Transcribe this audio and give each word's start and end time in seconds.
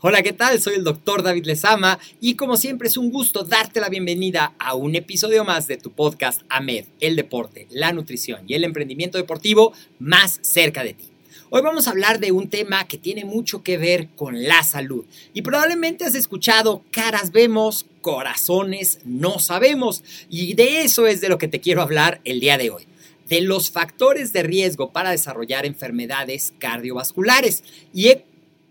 Hola, 0.00 0.22
¿qué 0.22 0.32
tal? 0.32 0.62
Soy 0.62 0.76
el 0.76 0.84
doctor 0.84 1.24
David 1.24 1.44
Lezama 1.44 1.98
y 2.20 2.36
como 2.36 2.56
siempre 2.56 2.86
es 2.86 2.96
un 2.96 3.10
gusto 3.10 3.42
darte 3.42 3.80
la 3.80 3.88
bienvenida 3.88 4.54
a 4.60 4.74
un 4.74 4.94
episodio 4.94 5.44
más 5.44 5.66
de 5.66 5.76
tu 5.76 5.90
podcast 5.90 6.42
AMED, 6.48 6.84
el 7.00 7.16
deporte, 7.16 7.66
la 7.72 7.90
nutrición 7.90 8.42
y 8.46 8.54
el 8.54 8.62
emprendimiento 8.62 9.18
deportivo 9.18 9.72
más 9.98 10.38
cerca 10.40 10.84
de 10.84 10.94
ti. 10.94 11.06
Hoy 11.50 11.62
vamos 11.62 11.88
a 11.88 11.90
hablar 11.90 12.20
de 12.20 12.30
un 12.30 12.48
tema 12.48 12.86
que 12.86 12.96
tiene 12.96 13.24
mucho 13.24 13.64
que 13.64 13.76
ver 13.76 14.10
con 14.14 14.44
la 14.44 14.62
salud 14.62 15.04
y 15.34 15.42
probablemente 15.42 16.04
has 16.04 16.14
escuchado 16.14 16.84
caras 16.92 17.32
vemos, 17.32 17.84
corazones 18.00 19.00
no 19.04 19.40
sabemos 19.40 20.04
y 20.30 20.54
de 20.54 20.82
eso 20.82 21.08
es 21.08 21.20
de 21.20 21.28
lo 21.28 21.38
que 21.38 21.48
te 21.48 21.60
quiero 21.60 21.82
hablar 21.82 22.20
el 22.22 22.38
día 22.38 22.56
de 22.56 22.70
hoy 22.70 22.86
de 23.28 23.40
los 23.42 23.70
factores 23.70 24.32
de 24.32 24.42
riesgo 24.42 24.90
para 24.90 25.10
desarrollar 25.10 25.66
enfermedades 25.66 26.54
cardiovasculares 26.58 27.62
y 27.92 28.08
he 28.08 28.24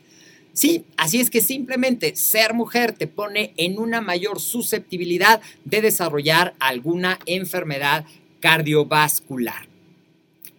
Sí, 0.52 0.84
así 0.98 1.22
es 1.22 1.30
que 1.30 1.40
simplemente 1.42 2.18
ser 2.18 2.54
mujer 2.54 2.92
te 2.92 3.08
pone 3.08 3.54
en 3.56 3.80
una 3.80 4.02
mayor 4.02 4.42
susceptibilidad 4.42 5.40
de 5.64 5.80
desarrollar 5.82 6.56
alguna 6.60 7.20
enfermedad 7.26 8.04
cardiovascular. 8.42 9.75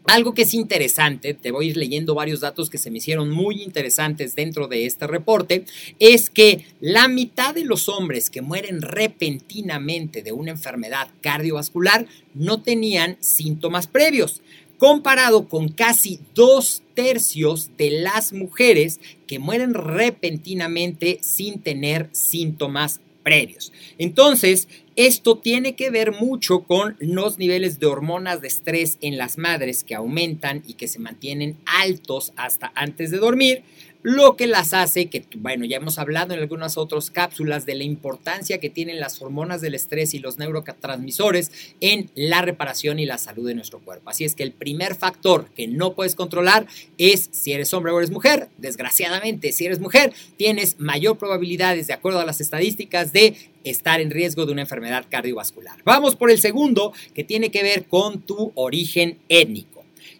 Algo 0.06 0.34
que 0.34 0.42
es 0.42 0.54
interesante, 0.54 1.34
te 1.34 1.50
voy 1.50 1.66
a 1.66 1.70
ir 1.70 1.76
leyendo 1.76 2.14
varios 2.14 2.40
datos 2.40 2.70
que 2.70 2.78
se 2.78 2.90
me 2.90 2.98
hicieron 2.98 3.30
muy 3.30 3.62
interesantes 3.62 4.34
dentro 4.34 4.68
de 4.68 4.86
este 4.86 5.06
reporte, 5.06 5.64
es 5.98 6.30
que 6.30 6.64
la 6.80 7.08
mitad 7.08 7.54
de 7.54 7.64
los 7.64 7.88
hombres 7.88 8.30
que 8.30 8.42
mueren 8.42 8.82
repentinamente 8.82 10.22
de 10.22 10.32
una 10.32 10.52
enfermedad 10.52 11.08
cardiovascular 11.20 12.06
no 12.34 12.62
tenían 12.62 13.16
síntomas 13.20 13.86
previos 13.88 14.42
comparado 14.78 15.48
con 15.48 15.68
casi 15.68 16.20
dos 16.34 16.82
tercios 16.94 17.70
de 17.76 17.90
las 17.90 18.32
mujeres 18.32 19.00
que 19.26 19.38
mueren 19.38 19.74
repentinamente 19.74 21.18
sin 21.22 21.60
tener 21.60 22.08
síntomas 22.12 23.00
previos. 23.22 23.72
Entonces, 23.98 24.68
esto 24.96 25.36
tiene 25.38 25.76
que 25.76 25.90
ver 25.90 26.12
mucho 26.12 26.64
con 26.64 26.96
los 27.00 27.38
niveles 27.38 27.78
de 27.78 27.86
hormonas 27.86 28.40
de 28.40 28.48
estrés 28.48 28.96
en 29.02 29.18
las 29.18 29.36
madres 29.36 29.84
que 29.84 29.94
aumentan 29.94 30.62
y 30.66 30.74
que 30.74 30.88
se 30.88 30.98
mantienen 30.98 31.58
altos 31.66 32.32
hasta 32.36 32.72
antes 32.74 33.10
de 33.10 33.18
dormir, 33.18 33.62
lo 34.06 34.36
que 34.36 34.46
las 34.46 34.72
hace 34.72 35.06
que, 35.06 35.24
bueno, 35.34 35.64
ya 35.64 35.78
hemos 35.78 35.98
hablado 35.98 36.32
en 36.32 36.38
algunas 36.38 36.78
otras 36.78 37.10
cápsulas 37.10 37.66
de 37.66 37.74
la 37.74 37.82
importancia 37.82 38.58
que 38.58 38.70
tienen 38.70 39.00
las 39.00 39.20
hormonas 39.20 39.60
del 39.60 39.74
estrés 39.74 40.14
y 40.14 40.20
los 40.20 40.38
neurotransmisores 40.38 41.50
en 41.80 42.08
la 42.14 42.40
reparación 42.40 43.00
y 43.00 43.04
la 43.04 43.18
salud 43.18 43.48
de 43.48 43.56
nuestro 43.56 43.80
cuerpo. 43.80 44.08
Así 44.08 44.24
es 44.24 44.36
que 44.36 44.44
el 44.44 44.52
primer 44.52 44.94
factor 44.94 45.48
que 45.56 45.66
no 45.66 45.94
puedes 45.94 46.14
controlar 46.14 46.68
es 46.98 47.30
si 47.32 47.52
eres 47.52 47.74
hombre 47.74 47.90
o 47.90 47.98
eres 47.98 48.12
mujer. 48.12 48.48
Desgraciadamente, 48.58 49.50
si 49.50 49.66
eres 49.66 49.80
mujer, 49.80 50.12
tienes 50.36 50.78
mayor 50.78 51.18
probabilidades, 51.18 51.88
de 51.88 51.94
acuerdo 51.94 52.20
a 52.20 52.24
las 52.24 52.40
estadísticas, 52.40 53.12
de 53.12 53.34
estar 53.64 54.00
en 54.00 54.12
riesgo 54.12 54.46
de 54.46 54.52
una 54.52 54.62
enfermedad 54.62 55.06
cardiovascular. 55.10 55.82
Vamos 55.84 56.14
por 56.14 56.30
el 56.30 56.38
segundo, 56.38 56.92
que 57.12 57.24
tiene 57.24 57.50
que 57.50 57.64
ver 57.64 57.86
con 57.86 58.20
tu 58.20 58.52
origen 58.54 59.18
étnico. 59.28 59.75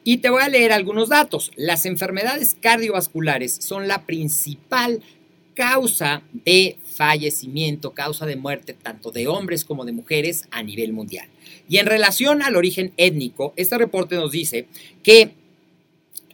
Y 0.09 0.19
te 0.19 0.31
voy 0.31 0.41
a 0.41 0.49
leer 0.49 0.71
algunos 0.71 1.09
datos. 1.09 1.51
Las 1.57 1.85
enfermedades 1.85 2.55
cardiovasculares 2.55 3.59
son 3.61 3.89
la 3.89 4.07
principal 4.07 5.03
causa 5.55 6.23
de 6.33 6.79
fallecimiento, 6.95 7.93
causa 7.93 8.25
de 8.25 8.37
muerte 8.37 8.73
tanto 8.73 9.11
de 9.11 9.27
hombres 9.27 9.65
como 9.65 9.85
de 9.85 9.91
mujeres 9.91 10.47
a 10.53 10.63
nivel 10.63 10.93
mundial. 10.93 11.29
Y 11.69 11.79
en 11.79 11.87
relación 11.87 12.41
al 12.43 12.55
origen 12.55 12.93
étnico, 12.97 13.53
este 13.57 13.79
reporte 13.79 14.15
nos 14.15 14.31
dice 14.31 14.69
que 15.03 15.33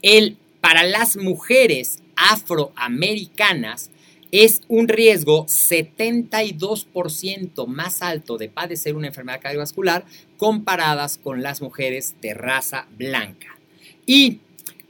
el, 0.02 0.36
para 0.60 0.82
las 0.82 1.16
mujeres 1.16 2.00
afroamericanas 2.14 3.88
es 4.32 4.60
un 4.68 4.86
riesgo 4.86 5.46
72% 5.46 7.66
más 7.68 8.02
alto 8.02 8.36
de 8.36 8.50
padecer 8.50 8.96
una 8.96 9.06
enfermedad 9.06 9.40
cardiovascular 9.40 10.04
comparadas 10.36 11.16
con 11.16 11.42
las 11.42 11.62
mujeres 11.62 12.16
de 12.20 12.34
raza 12.34 12.86
blanca. 12.98 13.51
Y 14.06 14.40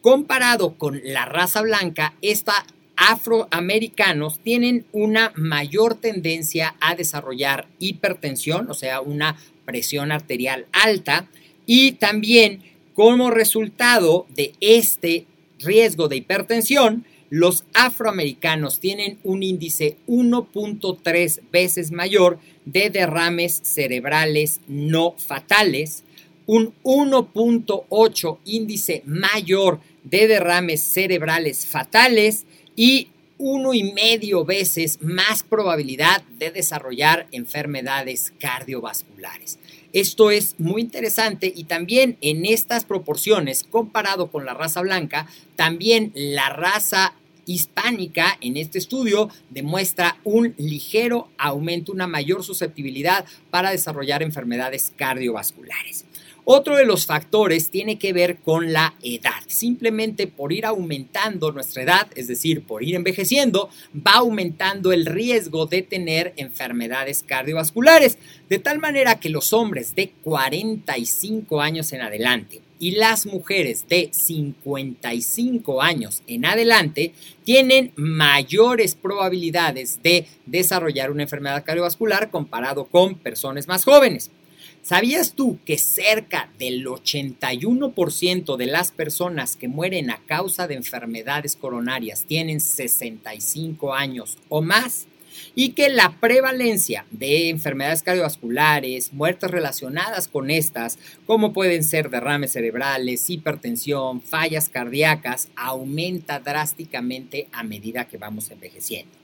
comparado 0.00 0.74
con 0.74 1.00
la 1.04 1.24
raza 1.24 1.62
blanca, 1.62 2.14
esta 2.22 2.66
afroamericanos 2.96 4.38
tienen 4.40 4.84
una 4.92 5.32
mayor 5.34 5.94
tendencia 5.96 6.76
a 6.80 6.94
desarrollar 6.94 7.66
hipertensión, 7.78 8.70
o 8.70 8.74
sea, 8.74 9.00
una 9.00 9.36
presión 9.64 10.12
arterial 10.12 10.66
alta, 10.72 11.28
y 11.66 11.92
también 11.92 12.62
como 12.94 13.30
resultado 13.30 14.26
de 14.34 14.52
este 14.60 15.26
riesgo 15.58 16.08
de 16.08 16.16
hipertensión, 16.16 17.04
los 17.30 17.64
afroamericanos 17.72 18.78
tienen 18.78 19.18
un 19.24 19.42
índice 19.42 19.96
1.3 20.06 21.40
veces 21.50 21.90
mayor 21.90 22.38
de 22.66 22.90
derrames 22.90 23.60
cerebrales 23.64 24.60
no 24.68 25.14
fatales, 25.16 26.04
un 26.52 26.74
1.8 26.82 28.38
índice 28.44 29.02
mayor 29.06 29.80
de 30.04 30.26
derrames 30.26 30.82
cerebrales 30.82 31.64
fatales 31.64 32.44
y 32.76 33.08
uno 33.38 33.72
y 33.72 33.94
medio 33.94 34.44
veces 34.44 34.98
más 35.00 35.44
probabilidad 35.44 36.22
de 36.38 36.50
desarrollar 36.50 37.26
enfermedades 37.32 38.34
cardiovasculares. 38.38 39.58
Esto 39.94 40.30
es 40.30 40.54
muy 40.58 40.82
interesante 40.82 41.50
y 41.56 41.64
también 41.64 42.18
en 42.20 42.44
estas 42.44 42.84
proporciones, 42.84 43.64
comparado 43.64 44.30
con 44.30 44.44
la 44.44 44.52
raza 44.52 44.82
blanca, 44.82 45.26
también 45.56 46.12
la 46.14 46.50
raza 46.50 47.14
hispánica 47.46 48.36
en 48.42 48.58
este 48.58 48.76
estudio 48.76 49.30
demuestra 49.48 50.18
un 50.22 50.54
ligero 50.58 51.28
aumento, 51.38 51.92
una 51.92 52.06
mayor 52.06 52.44
susceptibilidad 52.44 53.24
para 53.50 53.70
desarrollar 53.70 54.22
enfermedades 54.22 54.92
cardiovasculares. 54.96 56.04
Otro 56.44 56.76
de 56.76 56.84
los 56.84 57.06
factores 57.06 57.70
tiene 57.70 57.98
que 57.98 58.12
ver 58.12 58.38
con 58.38 58.72
la 58.72 58.94
edad. 59.02 59.30
Simplemente 59.46 60.26
por 60.26 60.52
ir 60.52 60.66
aumentando 60.66 61.52
nuestra 61.52 61.84
edad, 61.84 62.08
es 62.16 62.26
decir, 62.26 62.62
por 62.62 62.82
ir 62.82 62.96
envejeciendo, 62.96 63.70
va 63.94 64.14
aumentando 64.14 64.92
el 64.92 65.06
riesgo 65.06 65.66
de 65.66 65.82
tener 65.82 66.32
enfermedades 66.36 67.22
cardiovasculares, 67.22 68.18
de 68.48 68.58
tal 68.58 68.80
manera 68.80 69.20
que 69.20 69.28
los 69.28 69.52
hombres 69.52 69.94
de 69.94 70.10
45 70.22 71.60
años 71.60 71.92
en 71.92 72.00
adelante 72.00 72.60
y 72.82 72.96
las 72.96 73.26
mujeres 73.26 73.86
de 73.88 74.08
55 74.10 75.80
años 75.80 76.24
en 76.26 76.44
adelante 76.44 77.14
tienen 77.44 77.92
mayores 77.94 78.96
probabilidades 78.96 80.02
de 80.02 80.26
desarrollar 80.46 81.12
una 81.12 81.22
enfermedad 81.22 81.62
cardiovascular 81.64 82.32
comparado 82.32 82.86
con 82.86 83.14
personas 83.14 83.68
más 83.68 83.84
jóvenes. 83.84 84.32
¿Sabías 84.82 85.34
tú 85.34 85.60
que 85.64 85.78
cerca 85.78 86.50
del 86.58 86.84
81% 86.84 88.56
de 88.56 88.66
las 88.66 88.90
personas 88.90 89.54
que 89.54 89.68
mueren 89.68 90.10
a 90.10 90.18
causa 90.26 90.66
de 90.66 90.74
enfermedades 90.74 91.54
coronarias 91.54 92.24
tienen 92.26 92.60
65 92.60 93.94
años 93.94 94.38
o 94.48 94.60
más? 94.60 95.06
y 95.54 95.70
que 95.70 95.88
la 95.88 96.16
prevalencia 96.20 97.06
de 97.10 97.48
enfermedades 97.48 98.02
cardiovasculares, 98.02 99.14
muertes 99.14 99.50
relacionadas 99.50 100.28
con 100.28 100.50
estas, 100.50 100.98
como 101.26 101.54
pueden 101.54 101.84
ser 101.84 102.10
derrames 102.10 102.52
cerebrales, 102.52 103.30
hipertensión, 103.30 104.20
fallas 104.20 104.68
cardíacas, 104.68 105.48
aumenta 105.56 106.38
drásticamente 106.38 107.48
a 107.52 107.62
medida 107.62 108.06
que 108.06 108.18
vamos 108.18 108.50
envejeciendo. 108.50 109.21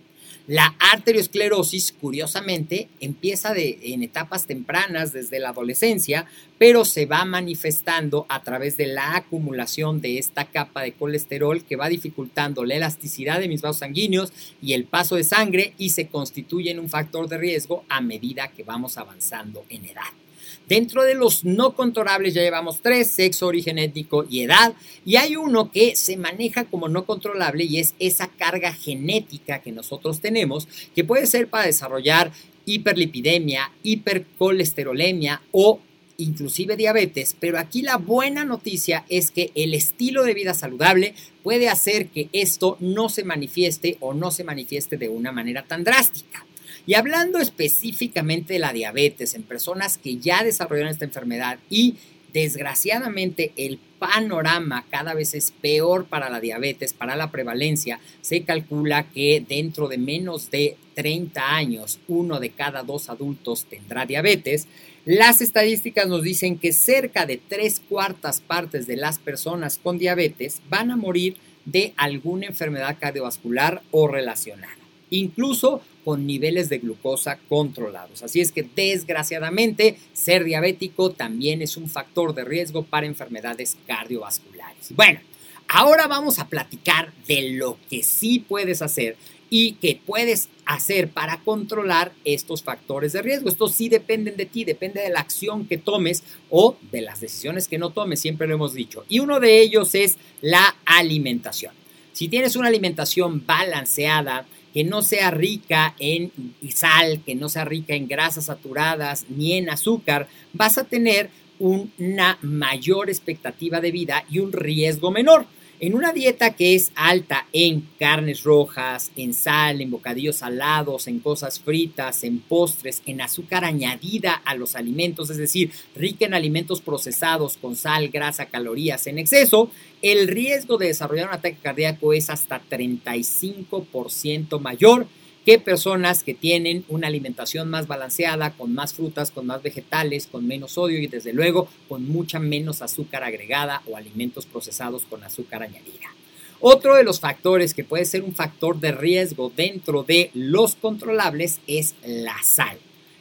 La 0.49 0.75
arteriosclerosis, 0.79 1.93
curiosamente, 1.93 2.89
empieza 3.01 3.53
en 3.55 4.03
etapas 4.03 4.47
tempranas, 4.47 5.13
desde 5.13 5.41
la 5.41 5.51
adolescencia, 5.51 6.25
pero 6.57 6.87
se 6.87 7.05
va 7.05 7.27
manifestando 7.27 8.25
a 8.31 8.43
través 8.43 8.79
de 8.79 8.87
la 8.87 9.15
acumulación 9.15 10.01
de 10.01 10.17
esta 10.17 10.47
capa 10.47 10.81
de 10.81 10.93
colesterol 10.93 11.65
que 11.65 11.77
va 11.77 11.91
dificultando 11.91 12.65
la 12.65 12.77
elasticidad 12.77 13.41
de 13.41 13.49
mis 13.49 13.61
vasos 13.61 13.81
sanguíneos 13.81 14.33
y 14.63 14.73
el 14.73 14.85
paso 14.85 15.17
de 15.17 15.25
sangre 15.25 15.75
y 15.77 15.91
se 15.91 16.09
constituye 16.09 16.71
en 16.71 16.79
un 16.79 16.89
factor 16.89 17.29
de 17.29 17.37
riesgo 17.37 17.85
a 17.91 18.01
medida 18.01 18.49
que 18.49 18.65
vamos 18.65 18.97
avanzando 18.97 19.67
en 19.69 19.85
edad. 19.85 20.28
Dentro 20.69 21.03
de 21.05 21.15
los 21.15 21.45
no 21.45 21.75
controlables 21.75 22.35
ya 22.35 22.43
llevamos 22.43 22.81
tres, 22.83 23.11
sexo, 23.11 23.47
origen 23.47 23.79
étnico 23.79 24.27
y 24.29 24.43
edad. 24.43 24.75
Y 25.05 25.17
hay 25.17 25.35
uno 25.35 25.71
que 25.73 25.97
se 25.97 26.17
maneja 26.19 26.65
como 26.65 26.89
no 26.89 27.07
controlable 27.07 27.65
y 27.65 27.79
es 27.79 27.95
esa 27.99 28.29
carga 28.29 28.73
genética 28.73 29.61
que 29.63 29.73
nosotros 29.73 30.21
tenemos, 30.21 30.69
que 30.95 31.05
puede 31.05 31.27
ser 31.27 31.49
para 31.49 31.67
desarrollar 31.67 32.33
hiperlipidemia, 32.67 33.73
hipercolesterolemia 33.83 35.41
o 35.53 35.81
inclusive 36.19 36.77
diabetes, 36.77 37.37
pero 37.39 37.59
aquí 37.59 37.81
la 37.81 37.97
buena 37.97 38.45
noticia 38.45 39.05
es 39.09 39.31
que 39.31 39.53
el 39.55 39.73
estilo 39.73 40.25
de 40.25 40.35
vida 40.35 40.53
saludable 40.53 41.15
puede 41.45 41.69
hacer 41.69 42.09
que 42.09 42.29
esto 42.33 42.77
no 42.81 43.09
se 43.09 43.25
manifieste 43.25 43.97
o 44.01 44.15
no 44.15 44.33
se 44.33 44.45
manifieste 44.45 44.97
de 44.97 45.09
una 45.09 45.31
manera 45.31 45.63
tan 45.63 45.85
drástica. 45.85 46.45
Y 46.89 46.95
hablando 46.95 47.39
específicamente 47.39 48.55
de 48.55 48.61
la 48.61 48.73
diabetes 48.73 49.35
en 49.35 49.43
personas 49.43 49.99
que 49.99 50.17
ya 50.17 50.43
desarrollaron 50.43 50.91
esta 50.91 51.05
enfermedad 51.05 51.59
y 51.69 51.97
desgraciadamente 52.33 53.53
el 53.57 53.79
panorama 53.99 54.87
cada 54.89 55.13
vez 55.13 55.35
es 55.35 55.51
peor 55.51 56.07
para 56.07 56.31
la 56.31 56.41
diabetes, 56.41 56.95
para 56.95 57.15
la 57.15 57.31
prevalencia, 57.31 58.01
se 58.23 58.43
calcula 58.43 59.11
que 59.11 59.45
dentro 59.47 59.89
de 59.89 59.99
menos 59.99 60.51
de 60.51 60.79
30 60.95 61.55
años 61.55 62.01
uno 62.09 62.41
de 62.41 62.53
cada 62.53 62.83
dos 62.85 63.11
adultos 63.11 63.67
tendrá 63.67 64.07
diabetes. 64.07 64.67
Las 65.05 65.43
estadísticas 65.43 66.09
nos 66.09 66.23
dicen 66.23 66.57
que 66.57 66.73
cerca 66.73 67.27
de 67.27 67.37
tres 67.37 67.83
cuartas 67.87 68.41
partes 68.41 68.87
de 68.87 68.97
las 68.97 69.19
personas 69.19 69.77
con 69.77 69.99
diabetes 69.99 70.63
van 70.71 70.91
a 70.91 70.97
morir 70.97 71.37
de 71.67 71.93
alguna 71.99 72.47
enfermedad 72.47 72.97
cardiovascular 72.99 73.83
o 73.91 74.09
relacionada 74.09 74.88
incluso 75.11 75.83
con 76.05 76.27
niveles 76.27 76.69
de 76.69 76.79
glucosa 76.79 77.39
controlados. 77.49 78.23
Así 78.23 78.41
es 78.41 78.53
que 78.53 78.63
desgraciadamente 78.63 79.99
ser 80.13 80.45
diabético 80.45 81.11
también 81.11 81.61
es 81.63 81.77
un 81.77 81.89
factor 81.89 82.35
de 82.35 82.45
riesgo 82.45 82.83
para 82.83 83.07
enfermedades 83.07 83.77
cardiovasculares. 83.87 84.95
Bueno, 84.97 85.21
ahora 85.69 86.07
vamos 86.07 86.39
a 86.39 86.49
platicar 86.49 87.13
de 87.27 87.51
lo 87.51 87.79
que 87.91 88.03
sí 88.03 88.39
puedes 88.39 88.81
hacer 88.81 89.17
y 89.51 89.73
que 89.75 90.01
puedes 90.05 90.49
hacer 90.67 91.09
para 91.09 91.41
controlar 91.41 92.13
estos 92.25 92.63
factores 92.63 93.13
de 93.13 93.23
riesgo. 93.23 93.49
Estos 93.49 93.73
sí 93.73 93.89
dependen 93.89 94.37
de 94.37 94.47
ti, 94.47 94.65
depende 94.65 95.01
de 95.01 95.11
la 95.11 95.21
acción 95.21 95.67
que 95.67 95.79
tomes 95.79 96.23
o 96.51 96.77
de 96.93 97.01
las 97.01 97.21
decisiones 97.21 97.69
que 97.69 97.79
no 97.79 97.91
tomes, 97.91 98.21
siempre 98.21 98.47
lo 98.47 98.55
hemos 98.55 98.75
dicho. 98.75 99.05
Y 99.09 99.21
uno 99.21 99.41
de 99.41 99.61
ellos 99.61 99.95
es 99.95 100.19
la 100.41 100.77
alimentación. 100.85 101.73
Si 102.13 102.29
tienes 102.29 102.57
una 102.57 102.69
alimentación 102.69 103.45
balanceada, 103.47 104.47
que 104.73 104.85
no 104.85 105.03
sea 105.03 105.31
rica 105.31 105.95
en 105.99 106.33
sal, 106.69 107.23
que 107.25 107.35
no 107.35 107.49
sea 107.49 107.65
rica 107.65 107.95
en 107.95 108.09
grasas 108.09 108.47
saturadas 108.47 109.27
ni 109.29 109.55
en 109.55 109.71
azúcar, 109.71 110.29
vas 110.53 110.79
a 110.79 110.85
tener 110.85 111.31
una 111.59 112.39
mayor 112.43 113.09
expectativa 113.09 113.81
de 113.81 113.91
vida 113.91 114.25
y 114.31 114.39
un 114.39 114.53
riesgo 114.53 115.11
menor. 115.11 115.47
En 115.81 115.95
una 115.95 116.13
dieta 116.13 116.57
que 116.57 116.75
es 116.75 116.91
alta 116.97 117.47
en 117.53 117.89
carnes 118.01 118.43
rojas, 118.43 119.13
en 119.15 119.33
sal, 119.33 119.81
en 119.81 119.93
bocadillos 119.93 120.39
salados, 120.39 121.07
en 121.07 121.21
cosas 121.21 121.61
fritas, 121.61 122.25
en 122.25 122.41
postres, 122.41 123.01
en 123.07 123.21
azúcar 123.21 123.65
añadida 123.65 124.35
a 124.45 124.57
los 124.57 124.75
alimentos, 124.75 125.31
es 125.31 125.37
decir, 125.37 125.71
rica 125.95 126.27
en 126.27 126.35
alimentos 126.35 126.81
procesados 126.81 127.57
con 127.57 127.77
sal, 127.77 128.09
grasa, 128.09 128.47
calorías 128.47 129.07
en 129.07 129.21
exceso, 129.21 129.71
el 130.03 130.27
riesgo 130.27 130.79
de 130.79 130.89
desarrollar 130.89 131.29
un 131.29 131.35
ataque 131.35 131.59
cardíaco 131.63 132.13
es 132.13 132.29
hasta 132.29 132.61
35% 132.69 134.59
mayor 134.61 135.07
que 135.49 135.59
personas 135.59 136.25
que 136.25 136.35
tienen 136.35 136.85
una 136.89 137.07
alimentación 137.07 137.71
más 137.71 137.87
balanceada, 137.87 138.53
con 138.53 138.75
más 138.75 138.93
frutas, 138.93 139.31
con 139.31 139.47
más 139.47 139.63
vegetales, 139.63 140.27
con 140.27 140.47
menos 140.47 140.73
sodio 140.73 140.99
y 140.99 141.07
desde 141.07 141.33
luego 141.33 141.71
con 141.89 142.07
mucha 142.07 142.39
menos 142.39 142.83
azúcar 142.83 143.25
agregada 143.25 143.81
o 143.87 143.97
alimentos 143.97 144.45
procesados 144.45 145.07
con 145.09 145.25
azúcar 145.25 145.63
añadida. 145.63 146.15
Otro 146.61 146.97
de 146.97 147.03
los 147.03 147.21
factores 147.21 147.73
que 147.73 147.83
puede 147.83 148.05
ser 148.05 148.25
un 148.25 148.35
factor 148.35 148.79
de 148.79 148.93
riesgo 148.93 149.51
dentro 149.57 150.03
de 150.03 150.31
los 150.35 150.75
controlables 150.75 151.61
es 151.67 151.95
la 152.05 152.37
sal. 152.45 152.77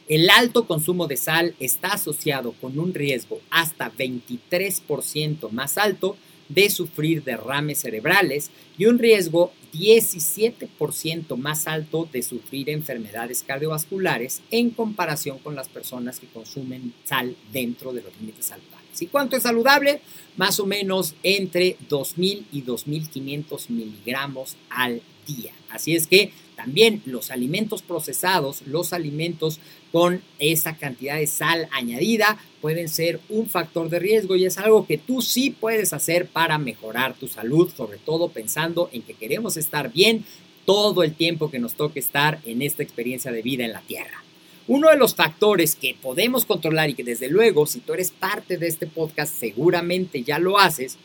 El 0.06 0.28
alto 0.28 0.66
consumo 0.66 1.06
de 1.06 1.16
sal 1.16 1.54
está 1.60 1.92
asociado 1.92 2.52
con 2.60 2.78
un 2.78 2.92
riesgo 2.92 3.40
hasta 3.48 3.90
23% 3.90 5.48
más 5.50 5.78
alto 5.78 6.18
de 6.48 6.70
sufrir 6.70 7.24
derrames 7.24 7.80
cerebrales 7.80 8.50
y 8.76 8.86
un 8.86 8.98
riesgo 8.98 9.52
17% 9.72 11.36
más 11.36 11.66
alto 11.66 12.08
de 12.10 12.22
sufrir 12.22 12.70
enfermedades 12.70 13.42
cardiovasculares 13.42 14.40
en 14.50 14.70
comparación 14.70 15.38
con 15.38 15.54
las 15.54 15.68
personas 15.68 16.18
que 16.18 16.26
consumen 16.26 16.94
sal 17.04 17.36
dentro 17.52 17.92
de 17.92 18.02
los 18.02 18.18
límites 18.18 18.46
saludables. 18.46 18.77
¿Y 19.02 19.06
cuánto 19.06 19.36
es 19.36 19.42
saludable? 19.42 20.00
Más 20.36 20.60
o 20.60 20.66
menos 20.66 21.14
entre 21.22 21.76
2.000 21.88 22.44
y 22.52 22.62
2.500 22.62 23.70
miligramos 23.70 24.56
al 24.70 25.02
día. 25.26 25.52
Así 25.70 25.94
es 25.94 26.06
que 26.06 26.32
también 26.56 27.02
los 27.06 27.30
alimentos 27.30 27.82
procesados, 27.82 28.62
los 28.66 28.92
alimentos 28.92 29.60
con 29.92 30.22
esa 30.38 30.76
cantidad 30.76 31.16
de 31.16 31.26
sal 31.26 31.68
añadida 31.70 32.38
pueden 32.60 32.88
ser 32.88 33.20
un 33.28 33.46
factor 33.46 33.88
de 33.88 34.00
riesgo 34.00 34.34
y 34.34 34.44
es 34.44 34.58
algo 34.58 34.86
que 34.86 34.98
tú 34.98 35.22
sí 35.22 35.50
puedes 35.50 35.92
hacer 35.92 36.26
para 36.26 36.58
mejorar 36.58 37.14
tu 37.14 37.28
salud, 37.28 37.70
sobre 37.76 37.98
todo 37.98 38.30
pensando 38.30 38.90
en 38.92 39.02
que 39.02 39.14
queremos 39.14 39.56
estar 39.56 39.92
bien 39.92 40.24
todo 40.64 41.02
el 41.02 41.14
tiempo 41.14 41.50
que 41.50 41.60
nos 41.60 41.74
toque 41.74 42.00
estar 42.00 42.40
en 42.44 42.60
esta 42.60 42.82
experiencia 42.82 43.30
de 43.30 43.42
vida 43.42 43.64
en 43.64 43.72
la 43.72 43.80
Tierra. 43.82 44.22
Uno 44.68 44.90
de 44.90 44.96
los 44.96 45.14
factores 45.14 45.74
que 45.74 45.96
podemos 46.00 46.44
controlar 46.44 46.90
y 46.90 46.94
que 46.94 47.02
desde 47.02 47.28
luego 47.28 47.66
si 47.66 47.80
tú 47.80 47.94
eres 47.94 48.10
parte 48.10 48.56
de 48.56 48.68
este 48.68 48.86
podcast 48.86 49.34
seguramente 49.34 50.22
ya 50.22 50.38
lo 50.38 50.58
haces 50.58 50.98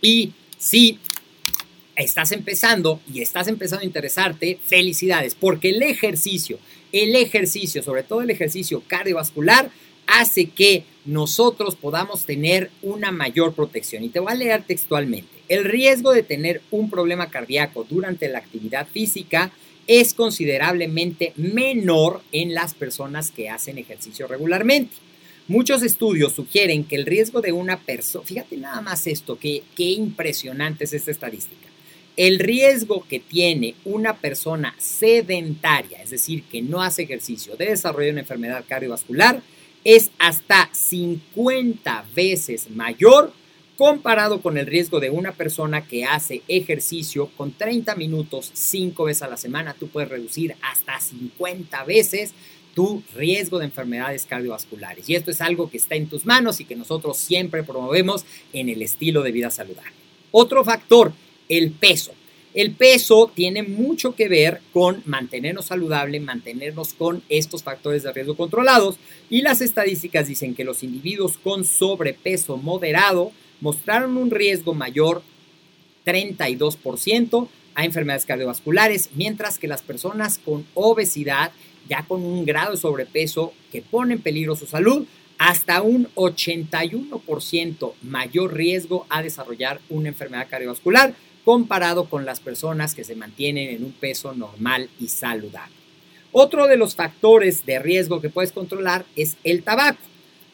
y 0.00 0.32
si 0.58 0.98
estás 1.96 2.32
empezando 2.32 3.00
y 3.12 3.22
estás 3.22 3.48
empezando 3.48 3.82
a 3.82 3.86
interesarte, 3.86 4.58
felicidades, 4.64 5.34
porque 5.34 5.70
el 5.70 5.82
ejercicio, 5.82 6.58
el 6.92 7.16
ejercicio, 7.16 7.82
sobre 7.82 8.02
todo 8.02 8.22
el 8.22 8.30
ejercicio 8.30 8.82
cardiovascular, 8.86 9.70
hace 10.06 10.46
que 10.46 10.84
nosotros 11.04 11.76
podamos 11.76 12.24
tener 12.26 12.70
una 12.82 13.10
mayor 13.10 13.54
protección. 13.54 14.04
Y 14.04 14.08
te 14.08 14.20
voy 14.20 14.32
a 14.32 14.36
leer 14.36 14.62
textualmente. 14.64 15.28
El 15.48 15.64
riesgo 15.64 16.12
de 16.12 16.22
tener 16.22 16.62
un 16.70 16.90
problema 16.90 17.30
cardíaco 17.30 17.86
durante 17.88 18.28
la 18.28 18.38
actividad 18.38 18.86
física 18.86 19.50
es 19.86 20.14
considerablemente 20.14 21.32
menor 21.36 22.22
en 22.32 22.54
las 22.54 22.74
personas 22.74 23.30
que 23.30 23.48
hacen 23.50 23.78
ejercicio 23.78 24.26
regularmente. 24.26 24.94
Muchos 25.48 25.82
estudios 25.82 26.32
sugieren 26.32 26.84
que 26.84 26.96
el 26.96 27.06
riesgo 27.06 27.40
de 27.40 27.52
una 27.52 27.78
persona, 27.78 28.26
fíjate 28.26 28.56
nada 28.56 28.80
más 28.80 29.06
esto, 29.06 29.38
qué 29.38 29.62
impresionante 29.76 30.84
es 30.84 30.92
esta 30.92 31.10
estadística 31.10 31.66
el 32.16 32.38
riesgo 32.38 33.04
que 33.08 33.20
tiene 33.20 33.74
una 33.84 34.16
persona 34.16 34.74
sedentaria, 34.78 36.02
es 36.02 36.10
decir, 36.10 36.44
que 36.44 36.62
no 36.62 36.82
hace 36.82 37.02
ejercicio, 37.02 37.56
de 37.56 37.66
desarrollar 37.66 38.12
una 38.12 38.22
enfermedad 38.22 38.64
cardiovascular, 38.66 39.42
es 39.84 40.10
hasta 40.18 40.68
50 40.72 42.06
veces 42.14 42.70
mayor 42.70 43.32
comparado 43.76 44.40
con 44.40 44.56
el 44.58 44.66
riesgo 44.66 45.00
de 45.00 45.10
una 45.10 45.32
persona 45.32 45.86
que 45.86 46.04
hace 46.04 46.42
ejercicio 46.48 47.30
con 47.36 47.52
30 47.52 47.94
minutos 47.96 48.50
5 48.54 49.04
veces 49.04 49.22
a 49.22 49.28
la 49.28 49.36
semana. 49.36 49.76
Tú 49.78 49.88
puedes 49.88 50.08
reducir 50.08 50.56
hasta 50.62 50.98
50 50.98 51.84
veces 51.84 52.32
tu 52.74 53.02
riesgo 53.14 53.58
de 53.58 53.66
enfermedades 53.66 54.26
cardiovasculares. 54.26 55.08
Y 55.08 55.14
esto 55.14 55.30
es 55.30 55.40
algo 55.40 55.70
que 55.70 55.78
está 55.78 55.94
en 55.94 56.08
tus 56.08 56.26
manos 56.26 56.60
y 56.60 56.64
que 56.64 56.76
nosotros 56.76 57.16
siempre 57.16 57.62
promovemos 57.62 58.24
en 58.52 58.68
el 58.68 58.82
estilo 58.82 59.22
de 59.22 59.32
vida 59.32 59.50
saludable. 59.50 59.92
Otro 60.30 60.64
factor 60.64 61.12
el 61.48 61.70
peso. 61.70 62.12
El 62.54 62.72
peso 62.72 63.30
tiene 63.34 63.62
mucho 63.62 64.14
que 64.14 64.28
ver 64.28 64.62
con 64.72 65.02
mantenernos 65.04 65.66
saludable, 65.66 66.20
mantenernos 66.20 66.94
con 66.94 67.22
estos 67.28 67.62
factores 67.62 68.02
de 68.02 68.12
riesgo 68.12 68.34
controlados 68.34 68.96
y 69.28 69.42
las 69.42 69.60
estadísticas 69.60 70.26
dicen 70.26 70.54
que 70.54 70.64
los 70.64 70.82
individuos 70.82 71.36
con 71.36 71.66
sobrepeso 71.66 72.56
moderado 72.56 73.32
mostraron 73.60 74.16
un 74.16 74.30
riesgo 74.30 74.74
mayor 74.74 75.22
32% 76.04 77.48
a 77.74 77.84
enfermedades 77.84 78.26
cardiovasculares, 78.26 79.10
mientras 79.14 79.58
que 79.58 79.68
las 79.68 79.82
personas 79.82 80.38
con 80.38 80.66
obesidad, 80.74 81.52
ya 81.88 82.04
con 82.04 82.22
un 82.22 82.44
grado 82.44 82.72
de 82.72 82.76
sobrepeso 82.78 83.52
que 83.70 83.82
pone 83.82 84.14
en 84.14 84.20
peligro 84.20 84.56
su 84.56 84.66
salud, 84.66 85.06
hasta 85.38 85.82
un 85.82 86.08
81% 86.14 87.92
mayor 88.02 88.54
riesgo 88.54 89.06
a 89.10 89.22
desarrollar 89.22 89.80
una 89.90 90.08
enfermedad 90.08 90.48
cardiovascular 90.48 91.14
comparado 91.44 92.06
con 92.06 92.24
las 92.24 92.40
personas 92.40 92.94
que 92.94 93.04
se 93.04 93.14
mantienen 93.14 93.68
en 93.68 93.84
un 93.84 93.92
peso 93.92 94.34
normal 94.34 94.88
y 94.98 95.08
saludable. 95.08 95.74
Otro 96.32 96.66
de 96.66 96.76
los 96.76 96.96
factores 96.96 97.64
de 97.66 97.78
riesgo 97.78 98.20
que 98.20 98.30
puedes 98.30 98.52
controlar 98.52 99.04
es 99.14 99.36
el 99.44 99.62
tabaco. 99.62 100.00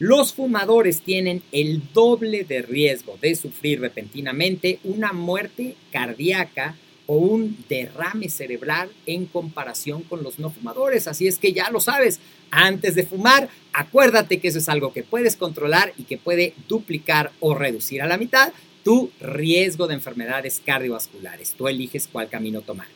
Los 0.03 0.33
fumadores 0.33 0.99
tienen 0.99 1.41
el 1.53 1.81
doble 1.93 2.43
de 2.43 2.61
riesgo 2.61 3.17
de 3.21 3.35
sufrir 3.35 3.79
repentinamente 3.79 4.79
una 4.83 5.13
muerte 5.13 5.77
cardíaca 5.93 6.75
o 7.05 7.15
un 7.15 7.55
derrame 7.69 8.27
cerebral 8.27 8.89
en 9.05 9.27
comparación 9.27 10.01
con 10.03 10.21
los 10.21 10.39
no 10.39 10.49
fumadores. 10.49 11.07
Así 11.07 11.25
es 11.25 11.39
que 11.39 11.53
ya 11.53 11.71
lo 11.71 11.79
sabes, 11.79 12.19
antes 12.51 12.95
de 12.95 13.05
fumar, 13.05 13.47
acuérdate 13.71 14.41
que 14.41 14.49
eso 14.49 14.57
es 14.59 14.67
algo 14.67 14.91
que 14.91 15.03
puedes 15.03 15.37
controlar 15.37 15.93
y 15.97 16.03
que 16.03 16.17
puede 16.17 16.53
duplicar 16.67 17.31
o 17.39 17.55
reducir 17.55 18.01
a 18.01 18.07
la 18.07 18.17
mitad 18.17 18.51
tu 18.83 19.09
riesgo 19.21 19.87
de 19.87 19.93
enfermedades 19.93 20.61
cardiovasculares. 20.65 21.53
Tú 21.53 21.69
eliges 21.69 22.09
cuál 22.11 22.27
camino 22.27 22.59
tomar. 22.59 22.87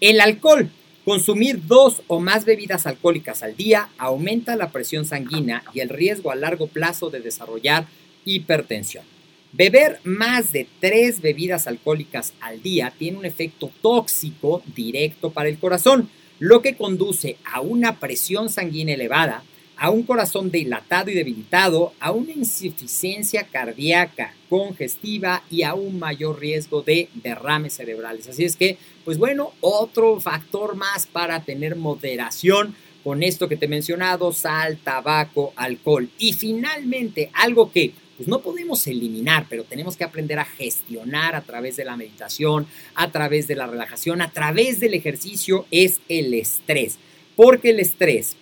El 0.00 0.20
alcohol. 0.20 0.68
Consumir 1.06 1.64
dos 1.68 2.02
o 2.08 2.18
más 2.18 2.44
bebidas 2.44 2.84
alcohólicas 2.84 3.44
al 3.44 3.54
día 3.54 3.90
aumenta 3.96 4.56
la 4.56 4.72
presión 4.72 5.04
sanguínea 5.04 5.62
y 5.72 5.78
el 5.78 5.88
riesgo 5.88 6.32
a 6.32 6.34
largo 6.34 6.66
plazo 6.66 7.10
de 7.10 7.20
desarrollar 7.20 7.86
hipertensión. 8.24 9.04
Beber 9.52 10.00
más 10.02 10.50
de 10.50 10.66
tres 10.80 11.20
bebidas 11.20 11.68
alcohólicas 11.68 12.32
al 12.40 12.60
día 12.60 12.92
tiene 12.98 13.18
un 13.18 13.24
efecto 13.24 13.70
tóxico 13.82 14.64
directo 14.74 15.30
para 15.30 15.48
el 15.48 15.60
corazón, 15.60 16.10
lo 16.40 16.60
que 16.60 16.74
conduce 16.74 17.36
a 17.44 17.60
una 17.60 18.00
presión 18.00 18.48
sanguínea 18.50 18.96
elevada, 18.96 19.44
a 19.78 19.90
un 19.90 20.02
corazón 20.04 20.50
dilatado 20.50 21.10
y 21.10 21.14
debilitado, 21.14 21.92
a 22.00 22.12
una 22.12 22.32
insuficiencia 22.32 23.44
cardíaca 23.44 24.34
congestiva 24.48 25.42
y 25.50 25.62
a 25.62 25.74
un 25.74 25.98
mayor 25.98 26.40
riesgo 26.40 26.82
de 26.82 27.08
derrames 27.14 27.74
cerebrales. 27.74 28.28
Así 28.28 28.44
es 28.44 28.56
que, 28.56 28.78
pues 29.04 29.18
bueno, 29.18 29.52
otro 29.60 30.18
factor 30.20 30.76
más 30.76 31.06
para 31.06 31.44
tener 31.44 31.76
moderación 31.76 32.74
con 33.04 33.22
esto 33.22 33.48
que 33.48 33.56
te 33.56 33.66
he 33.66 33.68
mencionado, 33.68 34.32
sal, 34.32 34.78
tabaco, 34.82 35.52
alcohol. 35.56 36.08
Y 36.18 36.32
finalmente, 36.32 37.30
algo 37.34 37.70
que 37.70 37.92
pues 38.16 38.28
no 38.28 38.40
podemos 38.40 38.86
eliminar, 38.86 39.46
pero 39.48 39.64
tenemos 39.64 39.96
que 39.96 40.04
aprender 40.04 40.38
a 40.38 40.46
gestionar 40.46 41.34
a 41.34 41.42
través 41.42 41.76
de 41.76 41.84
la 41.84 41.96
meditación, 41.96 42.66
a 42.94 43.12
través 43.12 43.46
de 43.46 43.56
la 43.56 43.66
relajación, 43.66 44.22
a 44.22 44.30
través 44.30 44.80
del 44.80 44.94
ejercicio, 44.94 45.66
es 45.70 46.00
el 46.08 46.32
estrés. 46.32 46.96
Porque 47.36 47.70
el 47.70 47.80
estrés 47.80 48.36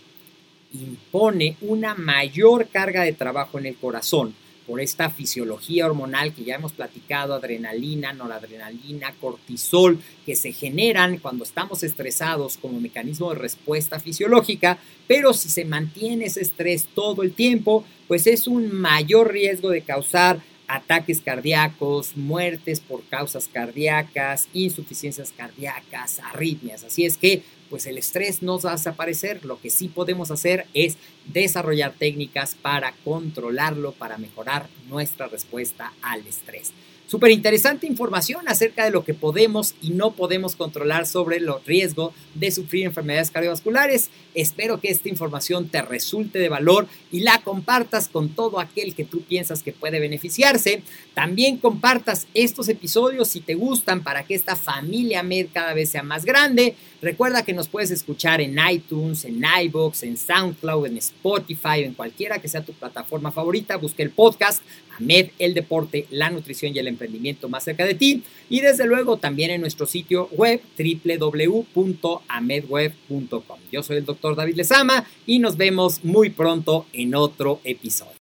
impone 0.75 1.57
una 1.61 1.95
mayor 1.95 2.69
carga 2.69 3.03
de 3.03 3.13
trabajo 3.13 3.59
en 3.59 3.67
el 3.67 3.77
corazón 3.77 4.35
por 4.67 4.81
esta 4.81 5.11
fisiología 5.11 5.87
hormonal 5.87 6.33
que 6.33 6.45
ya 6.45 6.55
hemos 6.55 6.73
platicado, 6.73 7.35
adrenalina, 7.35 8.13
noradrenalina, 8.13 9.15
cortisol, 9.21 9.99
que 10.25 10.37
se 10.37 10.53
generan 10.53 11.19
cuando 11.19 11.45
estamos 11.45 11.83
estresados 11.83 12.57
como 12.57 12.81
mecanismo 12.81 13.31
de 13.31 13.41
respuesta 13.41 14.01
fisiológica, 14.01 14.79
pero 15.07 15.35
si 15.35 15.51
se 15.51 15.65
mantiene 15.65 16.27
ese 16.27 16.41
estrés 16.41 16.87
todo 16.95 17.23
el 17.23 17.33
tiempo, 17.33 17.85
pues 18.09 18.27
es 18.27 18.47
un 18.47 18.73
mayor 18.73 19.33
riesgo 19.33 19.71
de 19.71 19.83
causar 19.83 20.41
ataques 20.69 21.21
cardíacos, 21.21 22.17
muertes 22.17 22.81
por 22.81 23.05
causas 23.05 23.49
cardíacas, 23.53 24.49
insuficiencias 24.53 25.33
cardíacas, 25.37 26.21
arritmias. 26.21 26.85
Así 26.85 27.05
es 27.05 27.17
que 27.17 27.43
pues 27.71 27.87
el 27.87 27.99
estrés 27.99 28.43
no 28.43 28.59
va 28.61 28.73
a 28.73 28.77
desaparecer. 28.77 29.45
Lo 29.45 29.61
que 29.61 29.71
sí 29.71 29.89
podemos 29.89 30.31
hacer 30.31 30.67
es 30.75 30.97
desarrollar 31.27 31.93
técnicas 31.93 32.55
para 32.55 32.93
controlarlo, 33.05 33.93
para 33.93 34.19
mejorar 34.19 34.69
nuestra 34.89 35.27
respuesta 35.29 35.93
al 36.03 36.27
estrés. 36.27 36.73
Súper 37.07 37.31
interesante 37.33 37.87
información 37.87 38.49
acerca 38.49 38.85
de 38.85 38.91
lo 38.91 39.05
que 39.05 39.13
podemos 39.13 39.75
y 39.83 39.91
no 39.91 40.13
podemos 40.13 40.57
controlar 40.57 41.07
sobre 41.07 41.39
los 41.39 41.65
riesgos 41.67 42.15
de 42.35 42.51
sufrir 42.51 42.87
enfermedades 42.87 43.31
cardiovasculares. 43.31 44.11
Espero 44.35 44.81
que 44.81 44.89
esta 44.89 45.11
información 45.11 45.69
te 45.69 45.83
resulte 45.83 46.39
de 46.39 46.49
valor 46.49 46.89
y 47.13 47.21
la 47.21 47.43
compartas 47.43 48.09
con 48.09 48.31
todo 48.31 48.59
aquel 48.59 48.95
que 48.95 49.05
tú 49.05 49.21
piensas 49.21 49.63
que 49.63 49.73
puede 49.73 50.01
beneficiarse. 50.01 50.83
También 51.13 51.59
compartas 51.59 52.27
estos 52.33 52.69
episodios 52.71 53.29
si 53.29 53.41
te 53.41 53.55
gustan 53.55 54.03
para 54.03 54.25
que 54.25 54.35
esta 54.35 54.57
familia 54.57 55.23
MED 55.23 55.49
cada 55.53 55.75
vez 55.75 55.91
sea 55.91 56.03
más 56.03 56.25
grande. 56.25 56.75
Recuerda 57.03 57.45
que 57.45 57.53
nos 57.53 57.69
puedes 57.69 57.91
escuchar 57.91 58.41
en 58.41 58.57
iTunes, 58.71 59.27
en 59.27 59.43
iBox, 59.65 60.05
en 60.05 60.17
SoundCloud, 60.17 60.87
en 60.87 60.97
Spotify, 60.97 61.85
en 61.85 61.93
cualquiera 61.93 62.41
que 62.41 62.49
sea 62.49 62.65
tu 62.65 62.73
plataforma 62.73 63.31
favorita. 63.31 63.77
Busca 63.77 64.03
el 64.03 64.11
podcast 64.11 64.63
AMED, 64.99 65.31
el 65.39 65.55
deporte, 65.55 66.07
la 66.11 66.31
nutrición 66.31 66.75
y 66.75 66.79
el 66.79 66.89
emprendimiento 66.89 67.49
más 67.49 67.65
cerca 67.65 67.85
de 67.85 67.95
ti. 67.95 68.23
Y 68.49 68.61
desde 68.61 68.87
luego 68.87 69.17
también 69.17 69.51
en 69.51 69.61
nuestro 69.61 69.87
sitio 69.87 70.29
web 70.33 70.61
www.amedweb.com. 70.79 73.59
Yo 73.73 73.83
soy 73.83 73.97
el 73.99 74.05
doctor 74.05 74.37
David 74.37 74.57
Lezama 74.57 75.05
y 75.27 75.39
nos 75.39 75.57
vemos 75.57 76.05
muy 76.05 76.31
pronto 76.31 76.87
en 76.93 77.15
otro 77.15 77.61
episodio. 77.65 78.15